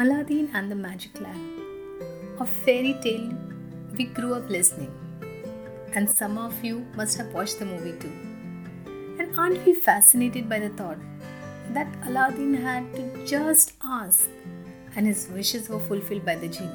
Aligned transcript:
Aladdin 0.00 0.48
and 0.54 0.70
the 0.70 0.76
Magic 0.76 1.20
Lamp, 1.20 1.60
a 2.38 2.46
fairy 2.46 2.96
tale 3.02 3.32
we 3.96 4.04
grew 4.04 4.34
up 4.34 4.48
listening. 4.48 4.92
And 5.92 6.08
some 6.08 6.38
of 6.38 6.62
you 6.62 6.86
must 6.94 7.18
have 7.18 7.34
watched 7.34 7.58
the 7.58 7.64
movie 7.64 7.98
too. 7.98 8.12
And 9.18 9.36
aren't 9.36 9.66
we 9.66 9.74
fascinated 9.74 10.48
by 10.48 10.60
the 10.60 10.68
thought 10.68 10.98
that 11.70 11.88
Aladdin 12.06 12.54
had 12.54 12.94
to 12.94 13.26
just 13.26 13.72
ask 13.82 14.28
and 14.94 15.04
his 15.04 15.26
wishes 15.34 15.68
were 15.68 15.80
fulfilled 15.80 16.24
by 16.24 16.36
the 16.36 16.46
genie? 16.46 16.70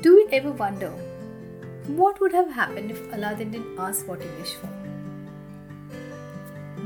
Do 0.00 0.12
you 0.12 0.28
ever 0.32 0.50
wonder 0.50 0.92
what 1.88 2.18
would 2.22 2.32
have 2.32 2.50
happened 2.50 2.90
if 2.90 3.12
Aladdin 3.12 3.50
didn't 3.50 3.78
ask 3.78 4.08
what 4.08 4.22
he 4.22 4.28
wished 4.38 4.56
for? 4.56 4.70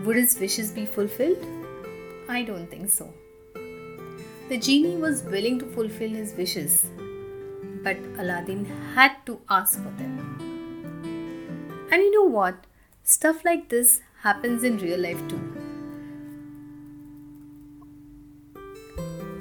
Would 0.05 0.17
his 0.17 0.37
wishes 0.41 0.73
be 0.73 0.85
fulfilled? 0.85 1.47
I 2.29 2.43
don't 2.43 2.69
think 2.69 2.91
so. 2.91 3.15
The 4.51 4.59
genie 4.59 4.97
was 4.97 5.23
willing 5.23 5.61
to 5.61 5.67
fulfill 5.67 6.11
his 6.11 6.35
wishes, 6.35 6.85
but 7.85 7.97
Aladdin 8.19 8.65
had 8.97 9.13
to 9.27 9.39
ask 9.49 9.79
for 9.79 9.91
them. 9.91 10.17
And 11.93 12.03
you 12.03 12.11
know 12.13 12.25
what? 12.25 12.67
Stuff 13.05 13.45
like 13.45 13.69
this 13.69 14.01
happens 14.25 14.65
in 14.65 14.79
real 14.79 14.99
life 14.99 15.23
too. 15.29 15.41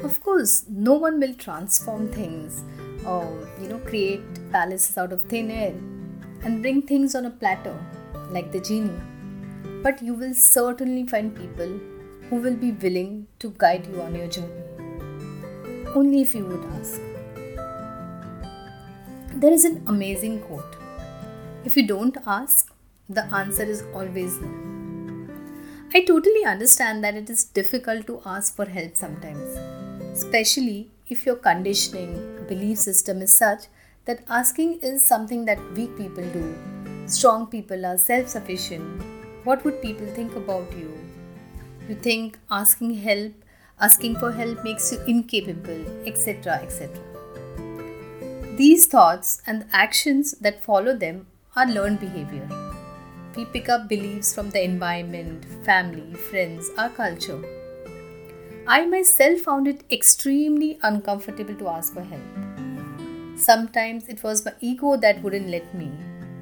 Of 0.04 0.22
course, 0.22 0.66
no 0.70 0.94
one 0.94 1.20
will 1.20 1.34
transform 1.34 2.10
things 2.10 2.64
or 3.04 3.50
you 3.60 3.68
know 3.68 3.80
create 3.80 4.22
palaces 4.52 4.96
out 4.96 5.12
of 5.12 5.24
thin 5.24 5.50
air 5.50 5.74
and 6.44 6.62
bring 6.62 6.84
things 6.84 7.16
on 7.16 7.26
a 7.26 7.32
platter 7.32 7.76
like 8.30 8.52
the 8.52 8.60
genie. 8.60 9.02
But 9.82 10.04
you 10.04 10.14
will 10.14 10.36
certainly 10.36 11.08
find 11.08 11.36
people 11.36 11.80
who 12.30 12.36
will 12.36 12.56
be 12.56 12.74
willing 12.74 13.26
to 13.40 13.56
guide 13.58 13.88
you 13.88 14.04
on 14.04 14.14
your 14.14 14.28
journey 14.28 14.69
only 15.96 16.22
if 16.22 16.36
you 16.36 16.46
would 16.46 16.64
ask. 16.80 17.02
There 19.34 19.52
is 19.52 19.66
an 19.66 19.84
amazing 19.88 20.42
quote 20.42 20.76
If 21.66 21.78
you 21.78 21.88
don't 21.88 22.18
ask, 22.26 22.72
the 23.08 23.24
answer 23.36 23.64
is 23.64 23.84
always 23.94 24.40
no. 24.40 24.50
I 25.94 26.02
totally 26.06 26.46
understand 26.46 27.04
that 27.04 27.16
it 27.16 27.30
is 27.30 27.44
difficult 27.44 28.06
to 28.08 28.22
ask 28.26 28.56
for 28.56 28.66
help 28.66 28.96
sometimes, 28.96 29.58
especially 30.14 30.92
if 31.10 31.26
your 31.26 31.36
conditioning, 31.36 32.46
belief 32.48 32.78
system 32.78 33.22
is 33.22 33.36
such 33.36 33.64
that 34.06 34.24
asking 34.30 34.80
is 34.82 35.04
something 35.04 35.46
that 35.46 35.60
weak 35.74 35.96
people 35.98 36.28
do. 36.32 36.56
Strong 37.08 37.48
people 37.48 37.86
are 37.86 37.98
self 37.98 38.28
sufficient. 38.28 39.04
What 39.44 39.64
would 39.66 39.82
people 39.82 40.06
think 40.08 40.36
about 40.36 40.72
you? 40.78 40.92
You 41.88 41.96
think 41.96 42.38
asking 42.52 42.96
help 42.96 43.34
asking 43.82 44.18
for 44.18 44.32
help 44.32 44.64
makes 44.64 44.92
you 44.92 45.00
incapable, 45.08 45.86
etc. 46.06 46.60
etc. 46.62 46.90
These 48.58 48.88
thoughts 48.88 49.42
and 49.48 49.66
actions 49.72 50.34
that 50.42 50.64
follow 50.64 50.96
them 50.96 51.28
are 51.56 51.66
learned 51.66 52.00
behavior. 52.00 52.48
We 53.36 53.46
pick 53.46 53.70
up 53.70 53.88
beliefs 53.88 54.36
from 54.36 54.50
the 54.50 54.62
environment, 54.62 55.46
family, 55.64 56.14
friends, 56.14 56.70
our 56.78 56.90
culture. 56.90 57.42
I 58.68 58.86
myself 58.86 59.40
found 59.42 59.68
it 59.68 59.84
extremely 59.90 60.78
uncomfortable 60.84 61.56
to 61.56 61.70
ask 61.70 61.94
for 61.94 62.04
help. 62.04 63.40
Sometimes 63.40 64.10
it 64.10 64.22
was 64.22 64.44
my 64.44 64.54
ego 64.60 64.98
that 64.98 65.24
wouldn't 65.24 65.48
let 65.48 65.74
me. 65.74 65.90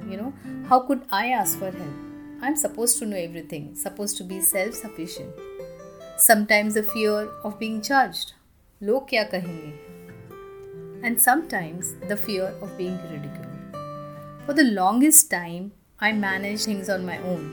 You 0.08 0.16
know, 0.16 0.32
how 0.68 0.80
could 0.80 1.02
I 1.12 1.28
ask 1.28 1.58
for 1.58 1.70
help? 1.70 1.94
I'm 2.42 2.56
supposed 2.56 2.98
to 2.98 3.06
know 3.06 3.16
everything, 3.16 3.76
supposed 3.76 4.16
to 4.18 4.24
be 4.24 4.40
self 4.40 4.74
sufficient. 4.74 5.30
Sometimes 6.20 6.74
the 6.74 6.82
fear 6.82 7.30
of 7.44 7.60
being 7.60 7.80
judged. 7.80 8.32
Log 8.80 9.08
kya 9.08 9.30
kahenge? 9.30 9.74
And 11.04 11.20
sometimes 11.20 11.94
the 12.08 12.16
fear 12.16 12.46
of 12.60 12.76
being 12.76 12.98
ridiculed. 13.08 13.76
For 14.44 14.52
the 14.52 14.64
longest 14.64 15.30
time, 15.30 15.70
I 16.00 16.10
managed 16.10 16.64
things 16.64 16.88
on 16.88 17.06
my 17.06 17.18
own. 17.18 17.44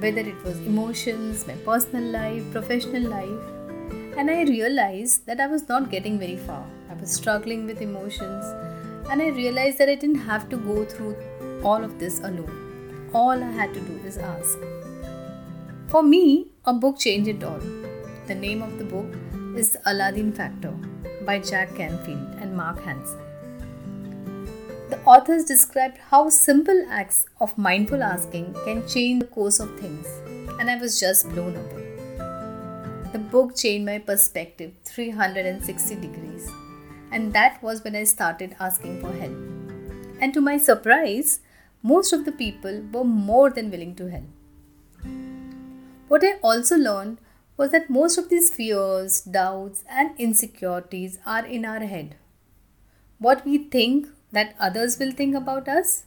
Whether 0.00 0.22
it 0.22 0.42
was 0.42 0.58
emotions, 0.66 1.46
my 1.46 1.54
personal 1.68 2.02
life, 2.02 2.42
professional 2.50 3.08
life. 3.12 4.18
And 4.18 4.28
I 4.28 4.42
realized 4.42 5.26
that 5.26 5.38
I 5.38 5.46
was 5.46 5.68
not 5.68 5.88
getting 5.88 6.18
very 6.18 6.36
far. 6.36 6.64
I 6.90 6.94
was 6.94 7.12
struggling 7.12 7.64
with 7.64 7.80
emotions. 7.80 8.44
And 9.08 9.22
I 9.22 9.28
realized 9.28 9.78
that 9.78 9.88
I 9.88 9.94
didn't 9.94 10.26
have 10.26 10.48
to 10.48 10.56
go 10.56 10.84
through 10.84 11.14
all 11.62 11.84
of 11.84 12.00
this 12.00 12.18
alone. 12.18 13.10
All 13.14 13.40
I 13.40 13.52
had 13.52 13.72
to 13.74 13.80
do 13.80 14.00
is 14.04 14.18
ask. 14.18 14.58
For 15.90 16.02
me, 16.02 16.48
a 16.66 16.74
book 16.74 16.98
changed 16.98 17.30
it 17.30 17.42
all. 17.42 17.60
The 18.26 18.34
name 18.34 18.60
of 18.60 18.76
the 18.76 18.84
book 18.84 19.06
is 19.56 19.74
Aladdin 19.86 20.32
Factor 20.32 20.72
by 21.24 21.38
Jack 21.38 21.74
Canfield 21.76 22.34
and 22.42 22.54
Mark 22.54 22.82
Hansen. 22.82 23.18
The 24.90 25.00
authors 25.06 25.46
described 25.46 25.96
how 26.10 26.28
simple 26.28 26.84
acts 26.90 27.24
of 27.40 27.56
mindful 27.56 28.02
asking 28.02 28.52
can 28.66 28.86
change 28.86 29.20
the 29.20 29.28
course 29.28 29.60
of 29.60 29.80
things, 29.80 30.06
and 30.60 30.70
I 30.70 30.76
was 30.76 31.00
just 31.00 31.26
blown 31.30 31.56
away. 31.56 31.88
The 33.12 33.18
book 33.18 33.56
changed 33.56 33.86
my 33.86 33.98
perspective 33.98 34.72
360 34.84 35.94
degrees, 35.94 36.50
and 37.10 37.32
that 37.32 37.62
was 37.62 37.82
when 37.82 37.96
I 37.96 38.04
started 38.04 38.54
asking 38.60 39.00
for 39.00 39.10
help. 39.10 39.38
And 40.20 40.34
to 40.34 40.42
my 40.42 40.58
surprise, 40.58 41.40
most 41.82 42.12
of 42.12 42.26
the 42.26 42.32
people 42.32 42.82
were 42.92 43.04
more 43.04 43.48
than 43.48 43.70
willing 43.70 43.94
to 43.94 44.10
help. 44.10 44.28
What 46.08 46.24
I 46.24 46.38
also 46.42 46.76
learned 46.76 47.18
was 47.58 47.70
that 47.72 47.90
most 47.90 48.16
of 48.16 48.30
these 48.30 48.50
fears, 48.50 49.20
doubts, 49.20 49.84
and 49.90 50.18
insecurities 50.18 51.18
are 51.26 51.44
in 51.44 51.66
our 51.66 51.80
head. 51.80 52.16
What 53.18 53.44
we 53.44 53.58
think 53.58 54.06
that 54.32 54.54
others 54.58 54.98
will 54.98 55.12
think 55.12 55.34
about 55.34 55.68
us 55.68 56.04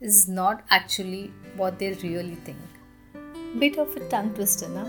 is 0.00 0.26
not 0.26 0.64
actually 0.70 1.30
what 1.56 1.78
they 1.78 1.92
really 2.02 2.34
think. 2.34 2.58
Bit 3.60 3.78
of 3.78 3.94
a 3.96 4.08
tongue 4.08 4.34
twister, 4.34 4.68
na? 4.68 4.84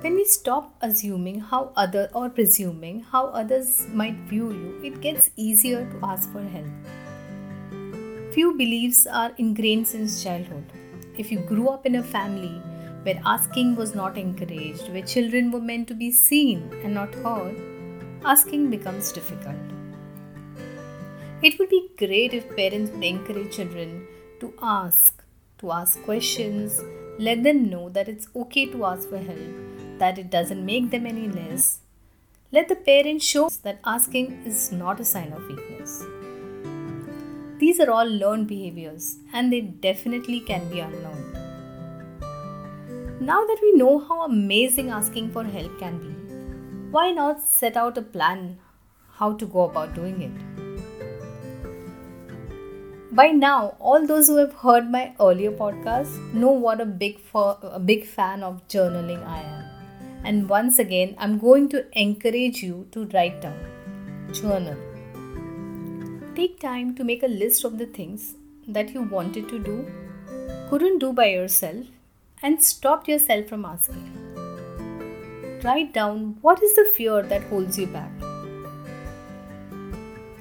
When 0.00 0.14
we 0.14 0.24
stop 0.24 0.76
assuming 0.80 1.40
how 1.40 1.72
other 1.74 2.08
or 2.14 2.30
presuming 2.30 3.00
how 3.00 3.26
others 3.42 3.88
might 3.92 4.14
view 4.28 4.52
you, 4.52 4.80
it 4.84 5.00
gets 5.00 5.30
easier 5.34 5.84
to 5.90 6.06
ask 6.06 6.30
for 6.30 6.42
help. 6.42 6.70
Few 8.32 8.56
beliefs 8.56 9.08
are 9.08 9.32
ingrained 9.38 9.88
since 9.88 10.22
childhood. 10.22 10.72
If 11.16 11.32
you 11.32 11.40
grew 11.40 11.68
up 11.68 11.84
in 11.84 11.96
a 11.96 12.02
family 12.04 12.62
where 13.02 13.20
asking 13.24 13.76
was 13.76 13.94
not 13.94 14.18
encouraged, 14.18 14.90
where 14.90 15.02
children 15.02 15.50
were 15.50 15.60
meant 15.60 15.88
to 15.88 15.94
be 15.94 16.10
seen 16.10 16.70
and 16.82 16.94
not 16.94 17.14
heard, 17.14 17.56
asking 18.24 18.70
becomes 18.70 19.12
difficult. 19.12 19.56
It 21.42 21.58
would 21.58 21.68
be 21.68 21.90
great 21.96 22.34
if 22.34 22.56
parents 22.56 22.90
would 22.90 23.04
encourage 23.04 23.54
children 23.54 24.06
to 24.40 24.52
ask, 24.60 25.22
to 25.58 25.72
ask 25.72 26.02
questions, 26.02 26.80
let 27.18 27.42
them 27.42 27.70
know 27.70 27.88
that 27.90 28.08
it's 28.08 28.28
okay 28.34 28.66
to 28.66 28.84
ask 28.84 29.08
for 29.08 29.18
help, 29.18 29.98
that 29.98 30.18
it 30.18 30.30
doesn't 30.30 30.64
make 30.64 30.90
them 30.90 31.06
any 31.06 31.28
less. 31.28 31.80
Let 32.50 32.68
the 32.68 32.76
parents 32.76 33.24
show 33.24 33.50
that 33.62 33.80
asking 33.84 34.42
is 34.46 34.72
not 34.72 35.00
a 35.00 35.04
sign 35.04 35.32
of 35.32 35.46
weakness. 35.46 36.04
These 37.58 37.80
are 37.80 37.90
all 37.90 38.08
learned 38.08 38.46
behaviors 38.46 39.18
and 39.32 39.52
they 39.52 39.60
definitely 39.60 40.40
can 40.40 40.68
be 40.70 40.80
unlearned. 40.80 41.47
Now 43.28 43.44
that 43.44 43.58
we 43.60 43.70
know 43.74 43.98
how 43.98 44.24
amazing 44.24 44.88
asking 44.88 45.32
for 45.32 45.44
help 45.44 45.78
can 45.78 45.96
be, 46.02 46.12
why 46.92 47.10
not 47.10 47.42
set 47.42 47.76
out 47.76 47.98
a 47.98 48.02
plan 48.12 48.58
how 49.16 49.34
to 49.34 49.44
go 49.44 49.64
about 49.64 49.94
doing 49.94 50.22
it? 50.22 50.36
By 53.14 53.26
now, 53.26 53.76
all 53.80 54.06
those 54.06 54.28
who 54.28 54.36
have 54.36 54.54
heard 54.54 54.90
my 54.90 55.12
earlier 55.20 55.50
podcast 55.52 56.32
know 56.32 56.52
what 56.52 56.80
a 56.80 56.86
big 56.86 57.20
for, 57.20 57.58
a 57.60 57.78
big 57.78 58.06
fan 58.06 58.42
of 58.42 58.66
journaling 58.66 59.22
I 59.26 59.42
am. 59.42 59.64
And 60.24 60.48
once 60.48 60.78
again, 60.78 61.14
I'm 61.18 61.38
going 61.38 61.68
to 61.68 61.84
encourage 61.92 62.62
you 62.62 62.86
to 62.92 63.04
write 63.08 63.42
down, 63.42 63.60
journal. 64.32 64.78
Take 66.34 66.58
time 66.60 66.94
to 66.94 67.04
make 67.04 67.22
a 67.22 67.28
list 67.44 67.64
of 67.64 67.76
the 67.76 67.84
things 67.84 68.36
that 68.66 68.94
you 68.94 69.02
wanted 69.02 69.50
to 69.50 69.58
do, 69.58 69.86
couldn't 70.70 70.98
do 71.00 71.12
by 71.12 71.26
yourself, 71.26 71.84
and 72.42 72.62
stopped 72.62 73.08
yourself 73.08 73.46
from 73.46 73.64
asking. 73.64 74.04
Write 75.64 75.92
down 75.92 76.36
what 76.40 76.62
is 76.62 76.74
the 76.74 76.90
fear 76.94 77.22
that 77.22 77.42
holds 77.44 77.78
you 77.78 77.86
back. 77.86 78.10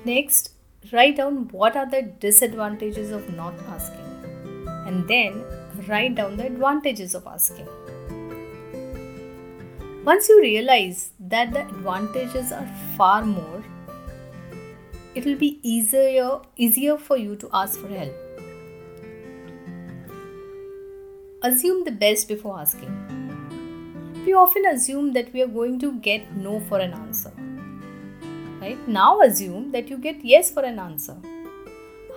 Next, 0.05 0.51
write 0.93 1.17
down 1.17 1.47
what 1.49 1.75
are 1.75 1.89
the 1.89 2.03
disadvantages 2.19 3.11
of 3.11 3.33
not 3.35 3.53
asking. 3.69 4.05
And 4.85 5.07
then 5.07 5.43
write 5.87 6.15
down 6.15 6.37
the 6.37 6.45
advantages 6.45 7.15
of 7.15 7.25
asking. 7.27 7.67
Once 10.05 10.29
you 10.29 10.39
realize 10.39 11.11
that 11.19 11.51
the 11.51 11.61
advantages 11.61 12.51
are 12.51 12.67
far 12.95 13.25
more, 13.25 13.63
it 15.15 15.25
will 15.25 15.35
be 15.35 15.59
easier 15.63 16.39
easier 16.55 16.95
for 16.95 17.17
you 17.17 17.35
to 17.35 17.49
ask 17.51 17.79
for 17.79 17.87
help. 17.87 18.26
Assume 21.47 21.83
the 21.85 21.91
best 21.91 22.27
before 22.27 22.59
asking. 22.59 22.93
we 24.25 24.33
often 24.39 24.65
assume 24.69 25.13
that 25.13 25.27
we 25.33 25.41
are 25.41 25.51
going 25.57 25.75
to 25.79 25.91
get 26.07 26.31
no 26.45 26.59
for 26.69 26.79
an 26.85 26.93
answer. 26.93 27.31
Right? 28.61 28.87
Now 28.95 29.21
assume 29.21 29.71
that 29.71 29.89
you 29.89 29.97
get 29.97 30.25
yes 30.31 30.49
for 30.51 30.63
an 30.69 30.79
answer. 30.85 31.15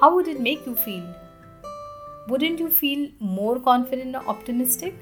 How 0.00 0.08
would 0.14 0.26
it 0.32 0.40
make 0.40 0.66
you 0.66 0.74
feel? 0.74 1.04
Wouldn't 2.26 2.58
you 2.58 2.70
feel 2.70 3.04
more 3.20 3.60
confident 3.60 4.16
or 4.16 4.24
optimistic? 4.34 4.96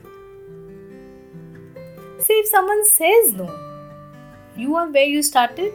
Say 2.19 2.35
if 2.43 2.49
someone 2.49 2.85
says 2.85 3.33
no, 3.33 3.49
you 4.57 4.77
are 4.77 4.89
where 4.89 5.07
you 5.15 5.23
started. 5.23 5.73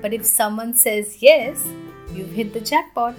But 0.00 0.14
if 0.14 0.24
someone 0.24 0.72
says 0.74 1.18
yes, 1.20 1.66
you've 2.14 2.32
hit 2.40 2.54
the 2.54 2.60
jackpot. 2.60 3.14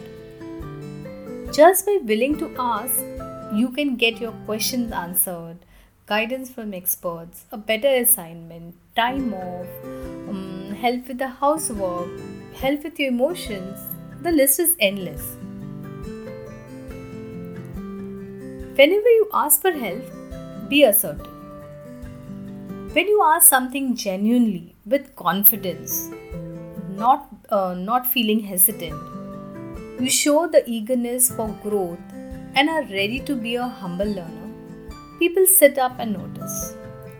Just 1.51 1.85
by 1.85 1.99
willing 2.03 2.37
to 2.39 2.51
ask, 2.57 3.16
you 3.53 3.69
can 3.69 3.95
get 3.95 4.19
your 4.19 4.33
questions 4.45 4.91
answered, 4.91 5.57
guidance 6.05 6.49
from 6.49 6.73
experts, 6.73 7.45
a 7.51 7.57
better 7.57 7.87
assignment, 7.87 8.75
time 8.95 9.33
off, 9.33 9.67
um, 10.29 10.75
help 10.79 11.07
with 11.07 11.17
the 11.17 11.27
housework, 11.27 12.09
help 12.55 12.83
with 12.83 12.99
your 12.99 13.09
emotions. 13.09 13.79
The 14.21 14.31
list 14.31 14.59
is 14.59 14.75
endless. 14.79 15.35
Whenever 18.75 19.09
you 19.09 19.29
ask 19.33 19.61
for 19.61 19.71
help, 19.71 20.03
be 20.69 20.83
assertive. 20.83 21.33
When 22.93 23.07
you 23.07 23.21
ask 23.23 23.47
something 23.47 23.95
genuinely, 23.95 24.75
with 24.85 25.15
confidence, 25.15 26.09
not, 26.89 27.27
uh, 27.49 27.73
not 27.73 28.07
feeling 28.07 28.39
hesitant, 28.41 29.01
you 29.99 30.09
show 30.09 30.47
the 30.47 30.63
eagerness 30.67 31.31
for 31.31 31.47
growth 31.63 31.99
and 32.59 32.71
are 32.71 32.85
ready 32.85 33.19
to 33.19 33.35
be 33.35 33.53
a 33.55 33.67
humble 33.79 34.11
learner, 34.19 34.47
people 35.19 35.45
sit 35.45 35.77
up 35.77 35.99
and 35.99 36.13
notice, 36.13 36.75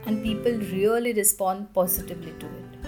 and 0.08 0.24
people 0.24 0.54
really 0.76 1.14
respond 1.14 1.72
positively 1.76 2.34
to 2.40 2.48
it. 2.48 2.88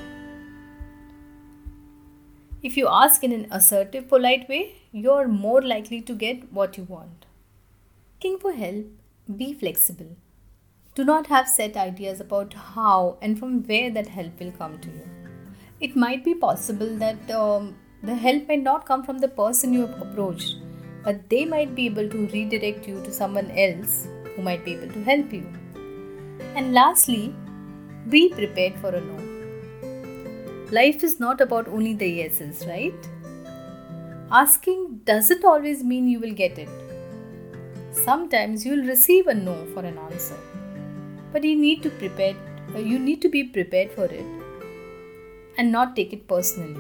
If 2.64 2.76
you 2.76 2.88
ask 2.90 3.24
in 3.24 3.32
an 3.32 3.46
assertive, 3.52 4.08
polite 4.08 4.50
way, 4.50 4.78
you're 4.92 5.28
more 5.28 5.62
likely 5.62 6.02
to 6.02 6.16
get 6.16 6.52
what 6.52 6.76
you 6.76 6.86
want. 6.86 7.28
Asking 8.16 8.40
for 8.40 8.54
help, 8.54 8.88
be 9.38 9.54
flexible. 9.54 10.18
Do 10.96 11.06
not 11.06 11.28
have 11.28 11.48
set 11.48 11.78
ideas 11.78 12.20
about 12.20 12.56
how 12.56 13.20
and 13.22 13.38
from 13.38 13.62
where 13.68 13.92
that 13.92 14.08
help 14.08 14.40
will 14.40 14.52
come 14.54 14.80
to 14.80 14.88
you. 14.88 15.08
It 15.80 15.96
might 15.96 16.26
be 16.26 16.34
possible 16.34 16.98
that 16.98 17.30
um, 17.30 17.78
the 18.02 18.16
help 18.16 18.48
may 18.48 18.58
not 18.58 18.88
come 18.88 19.04
from 19.04 19.20
the 19.20 19.28
person 19.28 19.72
you 19.72 19.86
have 19.86 20.02
approached, 20.02 20.56
but 21.04 21.30
they 21.30 21.46
might 21.46 21.76
be 21.76 21.86
able 21.86 22.10
to 22.10 22.28
redirect 22.28 22.88
you 22.88 23.02
to 23.04 23.12
someone 23.12 23.52
else 23.52 24.08
who 24.36 24.42
might 24.42 24.66
be 24.66 24.74
able 24.74 24.92
to 24.94 25.04
help 25.04 25.32
you. 25.32 25.46
And 26.56 26.74
lastly, 26.74 27.36
be 28.10 28.30
prepared 28.30 28.76
for 28.80 28.90
a 28.90 29.02
no. 29.02 29.18
Life 30.72 31.04
is 31.04 31.20
not 31.20 31.42
about 31.42 31.68
only 31.68 31.94
the 31.94 32.10
yeses, 32.10 32.66
right? 32.68 33.10
Asking 34.32 35.02
doesn't 35.06 35.44
always 35.44 35.84
mean 35.84 36.08
you 36.08 36.20
will 36.20 36.34
get 36.34 36.60
it. 36.60 36.70
Sometimes 37.92 38.66
you 38.66 38.76
will 38.76 38.86
receive 38.86 39.28
a 39.28 39.34
no 39.34 39.66
for 39.74 39.84
an 39.84 39.98
answer. 39.98 40.38
But 41.34 41.44
you 41.44 41.56
need 41.56 41.82
to 41.84 41.90
prepare 41.90 42.36
you 42.78 43.00
need 43.00 43.22
to 43.24 43.30
be 43.30 43.44
prepared 43.44 43.92
for 43.92 44.06
it 44.06 44.26
and 45.58 45.72
not 45.72 45.96
take 45.96 46.14
it 46.14 46.28
personally. 46.28 46.80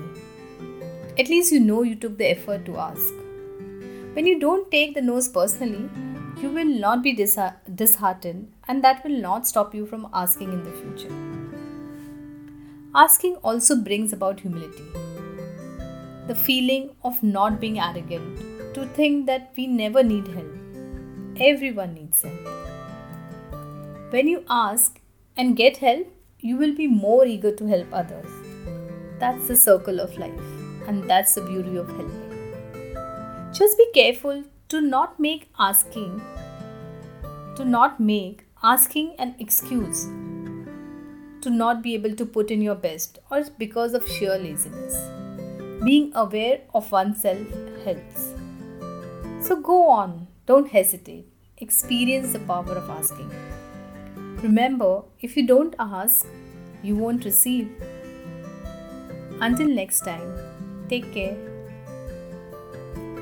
At 1.17 1.29
least 1.29 1.51
you 1.51 1.59
know 1.59 1.81
you 1.81 1.95
took 1.95 2.17
the 2.17 2.29
effort 2.29 2.65
to 2.65 2.77
ask. 2.77 3.18
When 4.19 4.27
you 4.27 4.37
don't 4.37 4.69
take 4.69 4.95
the 4.95 5.01
no's 5.01 5.29
personally, 5.29 5.89
you 6.41 6.49
will 6.49 6.65
not 6.65 7.01
be 7.01 7.13
disheartened, 7.13 8.51
and 8.67 8.83
that 8.83 9.01
will 9.05 9.17
not 9.25 9.47
stop 9.47 9.73
you 9.73 9.85
from 9.85 10.09
asking 10.13 10.51
in 10.51 10.61
the 10.61 10.73
future. 10.79 11.13
Asking 12.93 13.37
also 13.37 13.77
brings 13.77 14.11
about 14.11 14.41
humility 14.41 14.83
the 16.27 16.35
feeling 16.35 16.89
of 17.05 17.23
not 17.23 17.61
being 17.61 17.79
arrogant, 17.79 18.41
to 18.73 18.85
think 18.87 19.25
that 19.27 19.53
we 19.55 19.67
never 19.67 20.03
need 20.03 20.27
help. 20.27 20.51
Everyone 21.39 21.93
needs 21.93 22.21
help. 22.21 22.49
When 24.09 24.27
you 24.27 24.43
ask 24.49 24.99
and 25.37 25.55
get 25.55 25.77
help, 25.77 26.11
you 26.39 26.57
will 26.57 26.75
be 26.75 26.87
more 26.87 27.25
eager 27.25 27.55
to 27.55 27.67
help 27.67 27.87
others. 27.93 28.27
That's 29.17 29.47
the 29.47 29.55
circle 29.55 30.01
of 30.01 30.17
life 30.17 30.51
and 30.87 31.09
that's 31.09 31.35
the 31.35 31.41
beauty 31.41 31.77
of 31.77 31.87
helping. 31.87 32.28
Just 33.59 33.77
be 33.77 33.85
careful 33.93 34.43
to 34.69 34.81
not 34.81 35.19
make 35.19 35.49
asking 35.59 36.21
to 37.55 37.65
not 37.65 37.99
make 37.99 38.43
asking 38.63 39.07
an 39.19 39.35
excuse 39.39 40.03
to 41.41 41.49
not 41.49 41.81
be 41.81 41.93
able 41.93 42.15
to 42.15 42.25
put 42.25 42.51
in 42.51 42.61
your 42.61 42.75
best 42.75 43.19
or 43.29 43.43
because 43.57 43.93
of 43.93 44.07
sheer 44.07 44.37
laziness. 44.37 44.95
Being 45.83 46.11
aware 46.15 46.61
of 46.73 46.91
oneself 46.91 47.47
helps. 47.83 48.33
So 49.41 49.55
go 49.61 49.89
on, 49.89 50.27
don't 50.45 50.69
hesitate. 50.69 51.27
Experience 51.57 52.33
the 52.33 52.39
power 52.39 52.77
of 52.77 52.89
asking. 52.89 53.31
Remember, 54.43 55.03
if 55.21 55.37
you 55.37 55.47
don't 55.47 55.75
ask, 55.79 56.25
you 56.81 56.95
won't 56.95 57.25
receive. 57.25 57.69
Until 59.41 59.67
next 59.67 60.01
time, 60.01 60.33
Take 60.89 61.13
care. 61.13 61.48